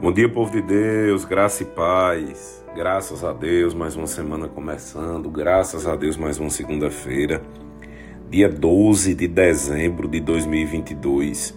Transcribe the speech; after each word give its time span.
Bom 0.00 0.10
dia, 0.10 0.30
povo 0.30 0.50
de 0.50 0.62
Deus, 0.62 1.26
graça 1.26 1.62
e 1.62 1.66
paz. 1.66 2.64
Graças 2.74 3.22
a 3.22 3.34
Deus, 3.34 3.74
mais 3.74 3.94
uma 3.96 4.06
semana 4.06 4.48
começando. 4.48 5.28
Graças 5.28 5.86
a 5.86 5.94
Deus, 5.94 6.16
mais 6.16 6.38
uma 6.38 6.48
segunda-feira, 6.48 7.42
dia 8.30 8.48
12 8.48 9.14
de 9.14 9.28
dezembro 9.28 10.08
de 10.08 10.18
2022. 10.18 11.54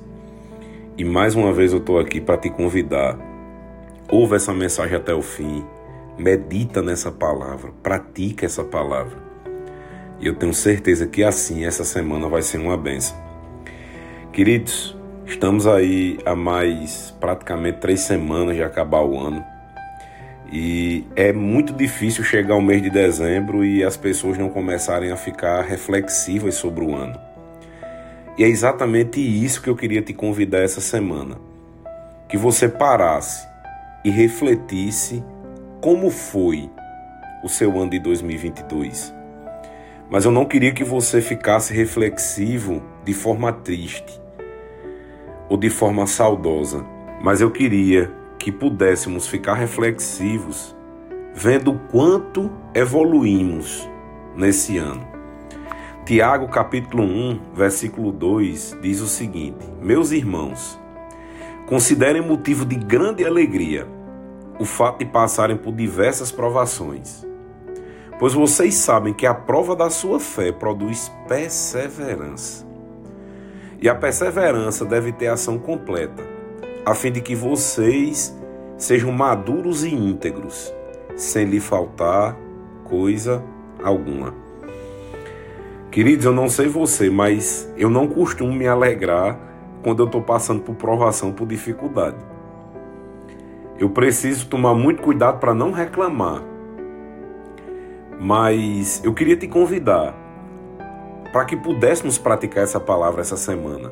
E 0.98 1.06
mais 1.06 1.36
uma 1.36 1.54
vez 1.54 1.72
eu 1.72 1.80
estou 1.80 1.98
aqui 1.98 2.20
para 2.20 2.36
te 2.36 2.50
convidar. 2.50 3.18
Ouve 4.12 4.36
essa 4.36 4.54
mensagem 4.54 4.98
até 4.98 5.14
o 5.14 5.22
fim. 5.22 5.64
Medita 6.18 6.82
nessa 6.82 7.14
palavra, 7.14 7.72
pratica 7.82 8.46
essa 8.46 8.66
palavra. 8.66 9.24
E 10.20 10.28
eu 10.28 10.36
tenho 10.36 10.54
certeza 10.54 11.08
que 11.08 11.24
assim 11.24 11.64
essa 11.64 11.86
semana 11.86 12.28
vai 12.28 12.42
ser 12.42 12.58
uma 12.58 12.76
benção. 12.76 13.16
Queridos, 14.34 14.98
Estamos 15.26 15.66
aí 15.66 16.20
há 16.26 16.36
mais 16.36 17.16
praticamente 17.20 17.80
três 17.80 18.02
semanas 18.02 18.56
de 18.56 18.64
acabar 18.64 19.02
o 19.02 19.18
ano. 19.18 19.44
E 20.52 21.06
é 21.16 21.32
muito 21.32 21.74
difícil 21.74 22.24
chegar 22.24 22.56
ao 22.56 22.62
mês 22.62 22.82
de 22.82 22.90
dezembro 22.90 23.64
e 23.64 23.84
as 23.84 23.96
pessoas 23.96 24.38
não 24.38 24.50
começarem 24.50 25.12
a 25.12 25.16
ficar 25.16 25.62
reflexivas 25.62 26.56
sobre 26.56 26.84
o 26.84 26.94
ano. 26.94 27.18
E 28.38 28.44
é 28.44 28.48
exatamente 28.48 29.20
isso 29.22 29.62
que 29.62 29.70
eu 29.70 29.76
queria 29.76 30.02
te 30.02 30.14
convidar 30.14 30.60
essa 30.60 30.82
semana. 30.82 31.38
Que 32.28 32.38
você 32.38 32.68
parasse 32.68 33.48
e 34.04 34.10
refletisse 34.10 35.24
como 35.80 36.10
foi 36.10 36.70
o 37.44 37.50
seu 37.50 37.80
ano 37.80 37.92
de 37.92 38.00
2022. 38.00 39.14
Mas 40.10 40.26
eu 40.26 40.32
não 40.32 40.46
queria 40.46 40.74
que 40.74 40.84
você 40.84 41.22
ficasse 41.22 41.74
reflexivo 41.74 42.84
de 43.06 43.14
forma 43.14 43.52
triste 43.54 44.23
ou 45.50 45.58
de 45.58 45.70
forma 45.70 46.08
saudosa, 46.08 46.86
mas 47.22 47.42
eu 47.42 47.52
queria 47.52 48.12
que 48.38 48.52
pudéssemos 48.52 49.28
ficar 49.28 49.54
reflexivos, 49.54 50.76
vendo 51.34 51.72
o 51.72 51.80
quanto 51.80 52.52
evoluímos 52.74 53.90
nesse 54.36 54.78
ano. 54.78 55.08
Tiago 56.06 56.50
capítulo 56.50 57.04
1, 57.04 57.40
versículo 57.54 58.12
2 58.12 58.80
diz 58.82 59.00
o 59.00 59.08
seguinte: 59.08 59.66
Meus 59.82 60.12
irmãos, 60.12 60.78
considerem 61.66 62.22
motivo 62.22 62.66
de 62.66 62.76
grande 62.76 63.26
alegria 63.26 63.88
o 64.60 64.66
fato 64.66 65.00
de 65.00 65.06
passarem 65.06 65.56
por 65.56 65.74
diversas 65.74 66.32
provações, 66.32 67.26
pois 68.20 68.34
vocês 68.34 68.76
sabem 68.76 69.14
que 69.14 69.26
a 69.26 69.34
prova 69.34 69.76
da 69.76 69.90
sua 69.90 70.20
fé 70.20 70.52
produz 70.52 71.10
perseverança. 71.28 72.73
E 73.84 73.90
a 73.90 73.94
perseverança 73.94 74.86
deve 74.86 75.12
ter 75.12 75.28
ação 75.28 75.60
completa, 75.60 76.24
a 76.86 76.96
fim 76.96 77.12
de 77.12 77.20
que 77.20 77.36
vocês 77.36 78.34
sejam 78.78 79.12
maduros 79.12 79.84
e 79.84 79.94
íntegros, 79.94 80.74
sem 81.18 81.44
lhe 81.44 81.60
faltar 81.60 82.38
coisa 82.86 83.44
alguma. 83.84 84.34
Queridos, 85.92 86.26
eu 86.26 86.32
não 86.32 86.48
sei 86.48 86.70
você, 86.70 87.10
mas 87.10 87.70
eu 87.76 87.90
não 87.90 88.08
costumo 88.08 88.54
me 88.54 88.66
alegrar 88.66 89.38
quando 89.84 90.02
eu 90.02 90.06
estou 90.06 90.22
passando 90.22 90.62
por 90.62 90.76
provação, 90.76 91.34
por 91.34 91.46
dificuldade. 91.46 92.16
Eu 93.78 93.90
preciso 93.90 94.48
tomar 94.48 94.74
muito 94.74 95.02
cuidado 95.02 95.40
para 95.40 95.54
não 95.54 95.74
reclamar. 95.74 96.42
Mas 98.18 99.04
eu 99.04 99.14
queria 99.14 99.36
te 99.36 99.50
convidar 99.50 100.23
para 101.34 101.46
que 101.46 101.58
pudéssemos 101.58 102.20
praticar 102.20 102.64
essa 102.64 102.80
palavra 102.80 103.22
essa 103.22 103.36
semana 103.36 103.92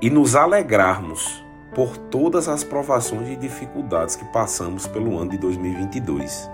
e 0.00 0.10
nos 0.10 0.34
alegrarmos 0.34 1.42
por 1.72 1.96
todas 1.96 2.48
as 2.48 2.64
provações 2.64 3.28
e 3.28 3.36
dificuldades 3.36 4.16
que 4.16 4.24
passamos 4.26 4.86
pelo 4.88 5.16
ano 5.16 5.30
de 5.30 5.38
2022. 5.38 6.50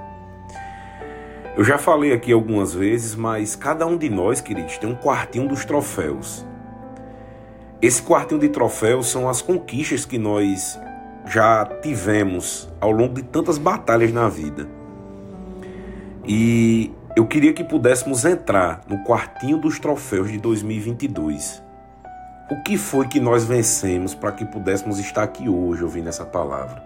Eu 1.57 1.65
já 1.65 1.79
falei 1.79 2.13
aqui 2.13 2.31
algumas 2.31 2.75
vezes, 2.75 3.15
mas 3.17 3.57
cada 3.57 3.87
um 3.87 3.97
de 3.97 4.11
nós, 4.11 4.41
queridos, 4.43 4.77
tem 4.77 4.89
um 4.89 4.95
quartinho 4.95 5.49
dos 5.49 5.65
troféus. 5.65 6.47
Esse 7.81 8.03
quartinho 8.03 8.39
de 8.39 8.51
troféus 8.51 9.09
são 9.09 9.29
as 9.29 9.41
conquistas 9.41 10.05
que 10.05 10.19
nós 10.19 10.79
já 11.27 11.65
tivemos 11.65 12.69
ao 12.81 12.93
longo 12.93 13.15
de 13.15 13.23
tantas 13.23 13.57
batalhas 13.59 14.13
na 14.13 14.29
vida. 14.29 14.69
E 16.25 16.93
eu 17.19 17.27
queria 17.27 17.53
que 17.53 17.65
pudéssemos 17.65 18.25
entrar 18.25 18.83
no 18.87 19.03
quartinho 19.03 19.59
dos 19.59 19.81
troféus 19.81 20.31
de 20.31 20.39
2022. 20.39 21.61
O 22.49 22.63
que 22.63 22.79
foi 22.79 23.09
que 23.09 23.19
nós 23.19 23.45
vencemos 23.45 24.15
para 24.15 24.31
que 24.31 24.45
pudéssemos 24.45 25.01
estar 25.01 25.25
aqui 25.25 25.49
hoje 25.49 25.83
ouvindo 25.83 26.09
essa 26.09 26.25
palavra? 26.25 26.81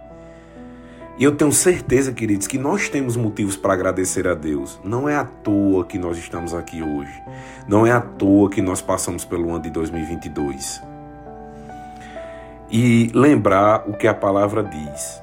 E 1.19 1.25
eu 1.25 1.37
tenho 1.37 1.53
certeza, 1.53 2.13
queridos, 2.13 2.47
que 2.47 2.57
nós 2.57 2.89
temos 2.89 3.15
motivos 3.15 3.59
para 3.59 3.75
agradecer 3.75 4.27
a 4.27 4.35
Deus. 4.35 4.81
Não 4.83 5.07
é 5.07 5.15
à 5.15 5.25
toa 5.27 5.85
que 5.85 5.99
nós 5.99 6.17
estamos 6.17 6.55
aqui 6.55 6.83
hoje. 6.83 7.23
Não 7.69 7.87
é 7.87 7.93
à 7.93 8.01
toa 8.01 8.49
que 8.49 8.63
nós 8.63 8.81
passamos 8.81 9.27
pelo 9.27 9.51
ano 9.51 9.61
de 9.61 9.69
2022. 9.69 10.83
E 12.71 13.13
lembrar 13.13 13.85
o 13.87 13.93
que 13.93 14.09
a 14.09 14.15
palavra 14.15 14.65
diz 14.65 15.22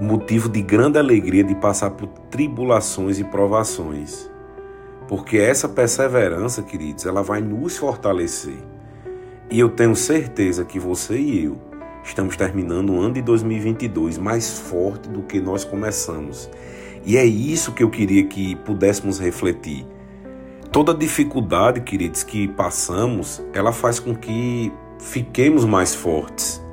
motivo 0.00 0.48
de 0.48 0.60
grande 0.60 0.98
alegria 0.98 1.44
de 1.44 1.54
passar 1.54 1.90
por 1.90 2.08
tribulações 2.30 3.18
e 3.18 3.24
provações. 3.24 4.30
Porque 5.06 5.36
essa 5.36 5.68
perseverança, 5.68 6.62
queridos, 6.62 7.06
ela 7.06 7.22
vai 7.22 7.40
nos 7.40 7.76
fortalecer. 7.76 8.58
E 9.50 9.60
eu 9.60 9.68
tenho 9.68 9.94
certeza 9.94 10.64
que 10.64 10.78
você 10.78 11.18
e 11.18 11.44
eu 11.44 11.58
estamos 12.02 12.36
terminando 12.36 12.90
o 12.90 13.00
ano 13.00 13.14
de 13.14 13.22
2022 13.22 14.18
mais 14.18 14.58
forte 14.58 15.08
do 15.08 15.22
que 15.22 15.40
nós 15.40 15.64
começamos. 15.64 16.50
E 17.04 17.16
é 17.16 17.24
isso 17.24 17.72
que 17.72 17.82
eu 17.82 17.90
queria 17.90 18.24
que 18.24 18.56
pudéssemos 18.56 19.18
refletir. 19.18 19.86
Toda 20.72 20.94
dificuldade, 20.94 21.82
queridos, 21.82 22.24
que 22.24 22.48
passamos, 22.48 23.42
ela 23.52 23.72
faz 23.72 24.00
com 24.00 24.14
que 24.14 24.72
fiquemos 24.98 25.64
mais 25.64 25.94
fortes. 25.94 26.63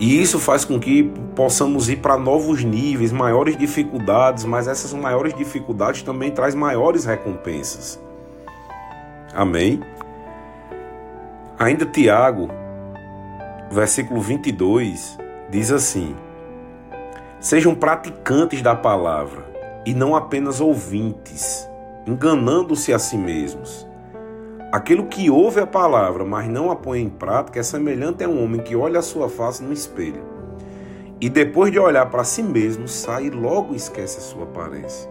E 0.00 0.18
isso 0.18 0.38
faz 0.38 0.64
com 0.64 0.80
que 0.80 1.12
possamos 1.36 1.90
ir 1.90 1.96
para 1.96 2.16
novos 2.16 2.64
níveis, 2.64 3.12
maiores 3.12 3.54
dificuldades, 3.54 4.46
mas 4.46 4.66
essas 4.66 4.94
maiores 4.94 5.34
dificuldades 5.34 6.02
também 6.02 6.30
traz 6.30 6.54
maiores 6.54 7.04
recompensas. 7.04 8.00
Amém? 9.34 9.78
Ainda 11.58 11.84
Tiago, 11.84 12.48
versículo 13.70 14.22
22, 14.22 15.18
diz 15.50 15.70
assim: 15.70 16.16
Sejam 17.38 17.74
praticantes 17.74 18.62
da 18.62 18.74
palavra 18.74 19.44
e 19.84 19.92
não 19.92 20.16
apenas 20.16 20.62
ouvintes, 20.62 21.68
enganando-se 22.06 22.90
a 22.90 22.98
si 22.98 23.18
mesmos. 23.18 23.86
Aquilo 24.72 25.06
que 25.06 25.28
ouve 25.28 25.60
a 25.60 25.66
palavra, 25.66 26.24
mas 26.24 26.48
não 26.48 26.70
a 26.70 26.76
põe 26.76 27.00
em 27.00 27.08
prática, 27.08 27.58
é 27.58 27.62
semelhante 27.62 28.22
a 28.22 28.28
um 28.28 28.42
homem 28.42 28.60
que 28.60 28.76
olha 28.76 29.00
a 29.00 29.02
sua 29.02 29.28
face 29.28 29.62
no 29.62 29.72
espelho 29.72 30.30
e 31.20 31.28
depois 31.28 31.70
de 31.70 31.78
olhar 31.78 32.06
para 32.06 32.24
si 32.24 32.42
mesmo, 32.42 32.88
sai 32.88 33.26
e 33.26 33.30
logo 33.30 33.74
esquece 33.74 34.18
a 34.18 34.22
sua 34.22 34.44
aparência. 34.44 35.10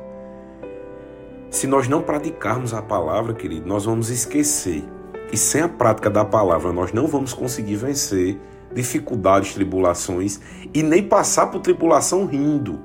Se 1.52 1.68
nós 1.68 1.88
não 1.88 2.02
praticarmos 2.02 2.74
a 2.74 2.82
palavra, 2.82 3.34
querido, 3.34 3.68
nós 3.68 3.86
vamos 3.86 4.10
esquecer. 4.10 4.84
E 5.32 5.38
sem 5.38 5.62
a 5.62 5.70
prática 5.70 6.10
da 6.10 6.26
palavra, 6.26 6.74
nós 6.74 6.92
não 6.92 7.06
vamos 7.06 7.34
conseguir 7.34 7.76
vencer 7.76 8.40
dificuldades, 8.74 9.54
tribulações 9.54 10.40
e 10.74 10.82
nem 10.82 11.04
passar 11.04 11.48
por 11.48 11.60
tribulação 11.60 12.26
rindo. 12.26 12.80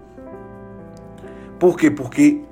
Por 1.58 1.78
quê? 1.78 1.90
Porque 1.90 2.42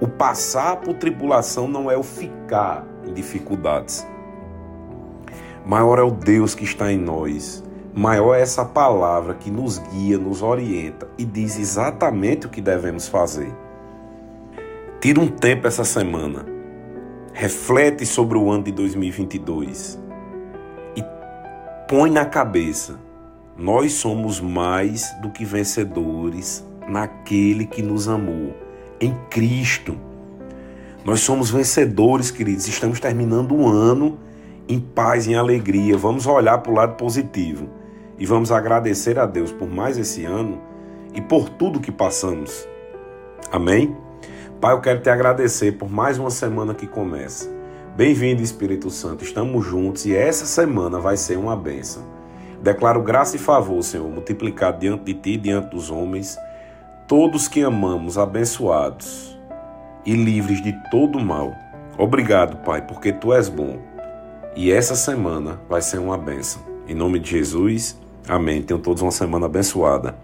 o 0.00 0.06
passar 0.06 0.76
por 0.76 0.94
tribulação 0.94 1.66
não 1.66 1.90
é 1.90 1.96
o 1.96 2.04
ficar 2.04 2.86
em 3.06 3.12
dificuldades. 3.12 4.06
Maior 5.64 5.98
é 5.98 6.02
o 6.02 6.10
Deus 6.10 6.54
que 6.54 6.64
está 6.64 6.92
em 6.92 6.98
nós. 6.98 7.64
Maior 7.94 8.34
é 8.34 8.40
essa 8.40 8.64
palavra 8.64 9.34
que 9.34 9.50
nos 9.50 9.78
guia, 9.78 10.18
nos 10.18 10.42
orienta 10.42 11.08
e 11.16 11.24
diz 11.24 11.58
exatamente 11.58 12.46
o 12.46 12.50
que 12.50 12.60
devemos 12.60 13.08
fazer. 13.08 13.52
Tira 15.00 15.20
um 15.20 15.28
tempo 15.28 15.66
essa 15.66 15.84
semana. 15.84 16.44
Reflete 17.32 18.04
sobre 18.06 18.38
o 18.38 18.50
ano 18.50 18.64
de 18.64 18.72
2022 18.72 19.98
e 20.96 21.04
põe 21.88 22.10
na 22.10 22.24
cabeça: 22.24 22.98
nós 23.56 23.92
somos 23.92 24.40
mais 24.40 25.12
do 25.20 25.30
que 25.30 25.44
vencedores 25.44 26.64
naquele 26.88 27.66
que 27.66 27.82
nos 27.82 28.08
amou, 28.08 28.54
em 29.00 29.14
Cristo. 29.30 29.96
Nós 31.04 31.20
somos 31.20 31.50
vencedores, 31.50 32.30
queridos. 32.30 32.66
Estamos 32.66 32.98
terminando 32.98 33.54
o 33.54 33.68
ano 33.68 34.18
em 34.66 34.80
paz, 34.80 35.28
em 35.28 35.34
alegria. 35.34 35.98
Vamos 35.98 36.26
olhar 36.26 36.56
para 36.58 36.72
o 36.72 36.74
lado 36.74 36.94
positivo 36.96 37.68
e 38.18 38.24
vamos 38.24 38.50
agradecer 38.50 39.18
a 39.18 39.26
Deus 39.26 39.52
por 39.52 39.68
mais 39.68 39.98
esse 39.98 40.24
ano 40.24 40.62
e 41.12 41.20
por 41.20 41.50
tudo 41.50 41.78
que 41.78 41.92
passamos. 41.92 42.66
Amém? 43.52 43.94
Pai, 44.62 44.72
eu 44.72 44.80
quero 44.80 45.02
te 45.02 45.10
agradecer 45.10 45.72
por 45.72 45.90
mais 45.90 46.18
uma 46.18 46.30
semana 46.30 46.72
que 46.72 46.86
começa. 46.86 47.52
Bem-vindo, 47.94 48.42
Espírito 48.42 48.88
Santo. 48.88 49.24
Estamos 49.24 49.66
juntos 49.66 50.06
e 50.06 50.16
essa 50.16 50.46
semana 50.46 50.98
vai 50.98 51.18
ser 51.18 51.36
uma 51.36 51.54
bênção. 51.54 52.02
Declaro 52.62 53.02
graça 53.02 53.36
e 53.36 53.38
favor, 53.38 53.82
Senhor, 53.82 54.08
multiplicado 54.08 54.78
diante 54.78 55.04
de 55.04 55.14
ti 55.14 55.30
e 55.32 55.36
diante 55.36 55.68
dos 55.68 55.90
homens, 55.90 56.38
todos 57.06 57.46
que 57.46 57.60
amamos, 57.60 58.16
abençoados 58.16 59.33
e 60.06 60.14
livres 60.14 60.62
de 60.62 60.72
todo 60.90 61.20
mal. 61.20 61.54
Obrigado, 61.98 62.56
Pai, 62.58 62.82
porque 62.82 63.12
tu 63.12 63.32
és 63.32 63.48
bom. 63.48 63.78
E 64.56 64.70
essa 64.70 64.94
semana 64.94 65.60
vai 65.68 65.82
ser 65.82 65.98
uma 65.98 66.16
benção. 66.16 66.62
Em 66.86 66.94
nome 66.94 67.18
de 67.18 67.30
Jesus, 67.30 68.00
amém. 68.28 68.62
Tenham 68.62 68.80
todos 68.80 69.02
uma 69.02 69.10
semana 69.10 69.46
abençoada. 69.46 70.16